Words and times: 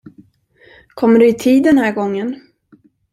Kommer 0.95 1.19
du 1.19 1.27
i 1.27 1.33
tid 1.33 1.63
den 1.63 1.77
här 1.77 1.91
gången? 1.93 2.41